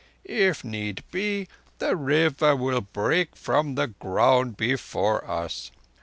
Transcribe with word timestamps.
If 0.23 0.63
need 0.63 1.03
be, 1.11 1.47
the 1.77 1.95
River 1.95 2.55
will 2.55 2.81
break 2.81 3.35
from 3.35 3.75
the 3.75 3.85
ground 3.85 4.57
before 4.57 5.23
us. 5.29 5.69